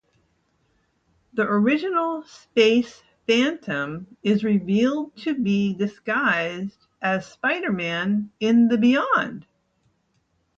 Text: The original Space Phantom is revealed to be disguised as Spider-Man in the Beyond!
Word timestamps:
The 1.33 1.43
original 1.43 2.23
Space 2.23 3.03
Phantom 3.27 4.07
is 4.23 4.43
revealed 4.43 5.15
to 5.17 5.35
be 5.35 5.75
disguised 5.75 6.87
as 7.03 7.27
Spider-Man 7.31 8.31
in 8.39 8.67
the 8.67 8.79
Beyond! 8.79 9.45